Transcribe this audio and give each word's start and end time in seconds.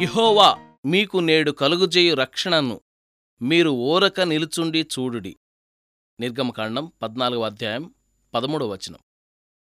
ఇహోవా 0.00 0.76
మీకు 0.86 1.18
నేడు 1.18 1.50
కలుగుజేయు 1.50 2.14
రక్షణను 2.14 2.80
మీరు 3.42 3.70
ఓరక 3.70 4.20
నిలుచుండి 4.20 4.88
చూడుడి. 4.98 5.36
నిర్గమకాండం 6.20 6.92
పద్నాలుగవ 7.02 7.46
అధ్యాయం 7.46 7.94
పదమూడవ 8.34 8.72
వచనం. 8.72 8.98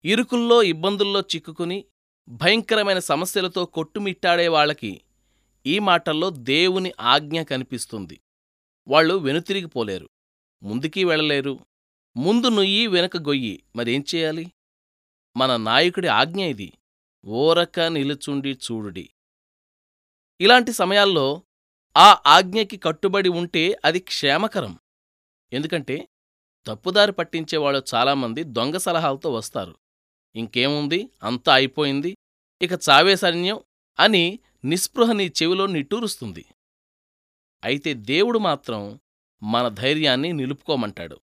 ఇరుకుల్లో 0.04 0.62
ఇబ్బందుల్లో 0.62 1.20
చిక్కుకుని 1.20 1.84
భయంకరమైన 2.28 2.98
సమస్యలతో 2.98 3.64
కొట్టుమిట్టాడే 3.64 4.48
వాళ్ళకి 4.48 5.00
ఈ 5.66 5.78
మాటల్లో 5.78 6.30
దేవుని 6.30 6.92
ఆజ్ఞ 7.00 7.42
కనిపిస్తుంది. 7.42 8.20
వాళ్ళు 8.88 9.14
వెనుతిరిగిపోలేరు 9.14 10.08
ముందుకీ 10.62 11.04
వెళ్ళలేరు. 11.04 11.58
ముందు 12.16 12.48
నుయ్యి 12.48 12.86
వెనక 12.86 13.16
గొయ్యి. 13.16 13.62
మరేం 13.76 14.04
చేయాలి? 14.14 14.52
మన 15.36 15.56
నాయకుడి 15.56 16.08
ఆజ్ఞ 16.08 16.44
ఇది. 16.44 16.72
ఓరక 17.24 17.80
నిలుచుండి 17.80 18.52
చూడుడి. 18.52 19.10
ఇలాంటి 20.40 20.72
సమయాల్లో 20.72 21.42
ఆ 21.96 22.22
ఆజ్ఞకి 22.26 22.76
కట్టుబడి 22.76 23.28
ఉంటే 23.28 23.80
అది 23.84 23.98
క్షేమకరం. 23.98 24.78
ఎందుకంటే 25.52 26.08
తప్పుదారి 26.66 27.12
పట్టించేవాళ్ళు 27.12 27.82
చాలామంది 27.94 28.44
దొంగ 28.44 28.76
సలహాలతో 28.76 29.32
వస్తారు. 29.32 29.76
ఇంకేముంది? 30.36 31.10
అంతా 31.22 31.54
అయిపోయింది. 31.54 32.16
ఇక 32.62 32.72
చావే 32.72 33.16
సైన్యం 33.16 33.60
అని 33.98 34.38
నిస్పృహ 34.64 35.12
నీ 35.12 35.32
చెవిలో 35.42 35.66
నిట్టూరుస్తుంది. 35.66 36.44
అయితే 37.64 37.94
దేవుడు 37.94 38.38
మాత్రం 38.38 39.00
మన 39.42 39.68
ధైర్యాన్ని 39.68 40.32
నిలుపుకోమంటాడు. 40.32 41.20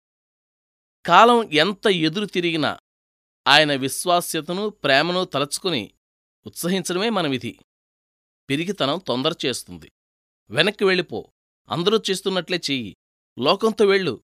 కాలం 1.06 1.50
ఎంత 1.52 1.86
ఎదురు 1.86 2.26
తిరిగినా 2.26 2.78
ఆయన 3.46 3.74
విశ్వాస్యతను 3.74 4.68
ప్రేమను 4.68 5.24
తలచుకుని 5.24 5.90
ఉత్సహించడమే 6.46 7.08
మన 7.08 7.26
విధి. 7.26 7.58
పిరిగితనం 8.50 8.98
తొందర 8.98 9.34
చేస్తుంది. 9.46 9.92
వెనక్కి 10.50 10.84
వెళ్ళిపో. 10.84 11.32
అందరూ 11.70 12.02
చేస్తున్నట్లే 12.10 12.60
చెయ్యి. 12.70 12.96
లోకంతో 13.38 13.84
వెళ్ళు. 13.86 14.22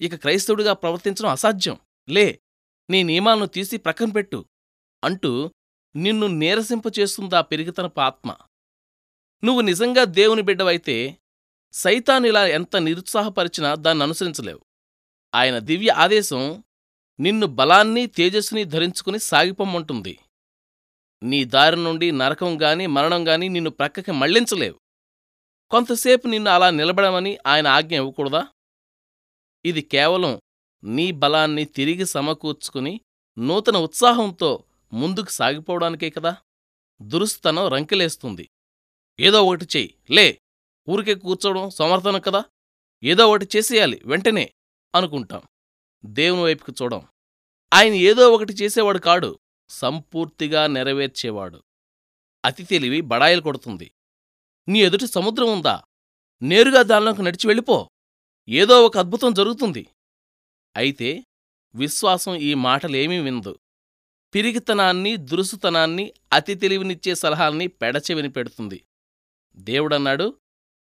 ఇక 0.00 0.14
క్రైస్తవుడిగా 0.14 0.72
ప్రవర్తించడం 0.72 1.30
అసాధ్యం. 1.30 1.76
లే 2.08 2.40
నీ 2.90 3.02
నియమాలను 3.02 3.46
తీసి 3.46 3.76
ప్రక్కన 3.76 4.10
పెట్టు. 4.10 4.44
అంటూ 5.04 5.50
నిన్ను 5.96 6.26
నీరసింపచేస్తుందా 6.26 7.40
పెరిగితనపు 7.40 8.00
ఆత్మ. 8.00 8.36
నువ్వు 9.44 9.60
నిజంగా 9.60 10.04
దేవుని 10.04 10.42
బిడ్డవైతే 10.42 11.18
సైతానిలా 11.72 12.46
ఎంత 12.46 12.76
నిరుత్సాహపరిచినా 12.76 13.74
దాన్ని 13.74 14.04
అనుసరించలేవు. 14.04 14.60
ఆయన 15.34 15.58
దివ్య 15.58 15.90
ఆదేశం 15.90 16.64
నిన్ను 17.20 17.46
బలాన్ని 17.46 18.06
తేజస్సుని 18.06 18.64
ధరించుకుని 18.64 19.18
సాగిపొమ్మంటుంది. 19.18 20.18
నీ 21.22 21.44
దారి 21.44 21.76
నుండి 21.76 22.12
నరకం 22.12 22.62
గాని 22.62 22.86
మరణం 22.86 23.28
గాని 23.28 23.48
నిన్ను 23.48 23.70
ప్రక్కకి 23.70 24.12
మళ్ళించలేవు. 24.12 24.80
కొంతసేపు 25.70 26.26
నిన్ను 26.26 26.50
అలా 26.50 26.70
నిలబడమని 26.70 27.38
ఆయన 27.46 27.68
ఆజ్ఞ 27.68 27.94
ఇవ్వకూడదా? 27.94 28.48
ఇది 29.64 29.82
కేవలం 29.82 30.40
నీ 30.84 31.10
బలాన్ని 31.10 31.64
తిరిగి 31.64 32.06
సమకూర్చుకుని 32.06 33.00
నూతన 33.38 33.76
ఉత్సాహంతో 33.76 34.64
ముందుకు 34.92 35.30
సాగిపోవడానికే 35.30 36.10
కదా? 36.10 36.36
దురుస్తనం 37.02 37.68
రంకెలేస్తుంది. 37.68 38.48
ఏదో 39.20 39.44
ఒకటి 39.44 39.64
చెయ్యి. 39.64 39.94
లే 40.10 40.40
ఊరికే 40.88 41.14
కూర్చోవడం 41.14 41.70
సమర్థనం 41.70 42.20
కదా? 42.20 42.44
ఏదో 43.02 43.28
ఒకటి 43.28 43.48
చేసేయాలి 43.56 44.02
వెంటనే 44.04 44.52
అనుకుంటాం. 44.94 45.42
దేవుని 46.04 46.42
వైపుకి 46.42 46.82
చూడం. 46.82 47.06
ఆయన 47.74 47.92
ఏదో 47.92 48.30
ఒకటి 48.30 48.52
చేసేవాడు 48.52 48.98
కాడు. 48.98 49.38
సంపూర్తిగా 49.68 50.66
నెరవేర్చేవాడు. 50.66 51.62
అతి 52.44 52.64
తెలివి 52.64 53.00
బడాయిలు 53.00 53.40
కొడుతుంది. 53.40 53.90
నీ 54.68 54.78
ఎదుటి 54.78 55.06
సముద్రం 55.06 55.52
ఉందా? 55.52 55.82
నేరుగా 56.42 56.82
దానిలోకి 56.82 57.22
నడిచి 57.22 57.46
వెళ్ళిపో. 57.46 57.90
ఏదో 58.48 58.86
ఒక 58.86 58.98
అద్భుతం 58.98 59.34
జరుగుతుంది. 59.34 59.86
అయితే 60.76 61.24
విశ్వాసం 61.74 62.34
ఈ 62.34 62.54
మాటలేమీ 62.54 63.18
విందు 63.18 63.58
పిరిగితనాన్ని 64.34 65.16
దురుసుతనాన్ని 65.16 66.12
అతి 66.32 66.54
తెలివినిచ్చే 66.54 67.14
సలహాల్ని 67.14 67.66
పెడచెవిని 67.66 68.30
పెడుతుంది. 68.30 68.84
దేవుడన్నాడు 69.56 70.38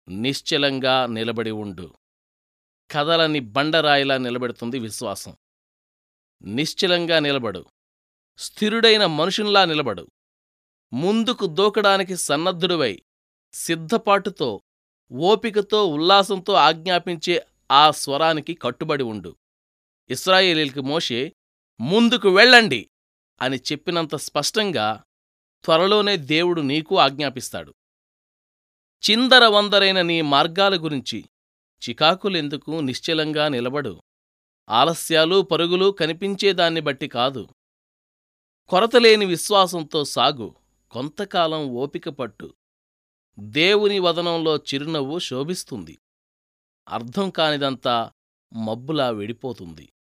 నిశ్చలంగా 0.09 1.07
నిలబడి 1.07 1.51
ఉండు. 1.51 1.95
కదలని 2.91 3.41
బండరాయిలా 3.41 4.17
నిలబెడుతుంది 4.17 4.79
విశ్వాసం. 4.79 5.37
నిశ్చలంగా 6.43 7.19
నిలబడు. 7.19 7.65
స్థిరుడైన 8.39 9.07
మనుషుల్లా 9.07 9.65
నిలబడు. 9.65 10.11
ముందుకు 10.93 11.47
దూకడానికి 11.47 12.17
సన్నద్ధుడివై 12.17 13.03
సిద్ధపాటుతో 13.53 14.61
ఓపికతో 15.13 15.87
ఉల్లాసంతో 15.87 16.53
ఆజ్ఞాపించే 16.53 17.47
ఆ 17.71 17.91
స్వరానికి 17.91 18.55
కట్టుబడి 18.55 19.03
ఉండు. 19.03 19.37
ఇస్రాయేలీలకి 20.11 20.81
మోషే 20.81 21.33
ముందుకు 21.81 22.29
వెళ్ళండి 22.29 22.91
అని 23.43 23.57
చెప్పినంత 23.57 24.15
స్పష్టంగా 24.15 25.03
త్వరలోనే 25.65 26.17
దేవుడు 26.17 26.61
నీకు 26.61 26.99
ఆజ్ఞాపిస్తాడు. 26.99 27.75
చిందరవందరైన 29.11 30.03
నీ 30.03 30.23
మార్గాల 30.23 30.77
గురించి 30.77 31.25
చికాకులెందుకు 31.89 32.71
నిశ్చలంగా 32.71 33.49
నిలబడు? 33.49 34.03
ఆలస్యాలు 34.69 35.43
పరుగులు 35.43 35.91
కనిపించేదాన్ని 35.91 36.81
బట్టి 36.81 37.09
కాదు. 37.09 37.49
కొరతలేని 38.69 39.25
విశ్వాసంతో 39.25 40.05
సాగు 40.05 40.55
కొంతకాలం 40.91 41.69
ఓపిక 41.69 42.09
పట్టు. 42.09 42.55
దేవుని 43.39 43.99
వదనంలో 43.99 44.57
చిరునవ్వు 44.57 45.19
శోభిస్తుంది. 45.19 45.99
అర్థం 46.89 47.31
కానిదంతా 47.31 48.13
మబ్బులా 48.53 49.11
వెడిపోతుంది. 49.11 49.93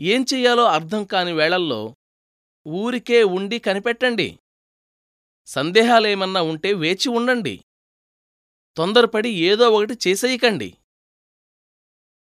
ఏం 0.00 0.26
చెయ్యాలో 0.34 0.64
అర్థం 0.64 1.04
కాని 1.04 1.32
వేళల్లో 1.32 1.96
ఊరికే 2.66 3.24
ఉండి 3.24 3.58
కనిపెట్టండి. 3.58 4.38
సందేహాలేమన్నా 5.46 6.42
ఉంటే 6.42 6.72
వేచి 6.72 7.08
ఉండండి. 7.08 7.64
తొందరపడి 8.76 9.28
ఏదో 9.28 9.70
ఒకటి 9.70 9.98
చేసేయకండి. 10.08 10.76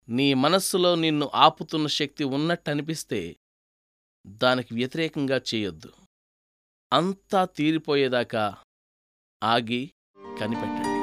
నీ 0.09 0.33
మనస్సులో 0.33 0.95
నిన్ను 0.95 1.31
ఆపుతున్న 1.35 1.87
శక్తి 1.87 2.23
ఉన్నట్టనిపిస్తే 2.23 3.35
దానికి 4.27 4.73
వ్యతిరేకంగా 4.73 5.41
చేయొద్దు. 5.53 5.91
అంతా 6.93 7.45
తీరిపోయేదాకా 7.45 8.57
ఆగి 9.43 9.93
కనిపెట్టండి. 10.39 10.98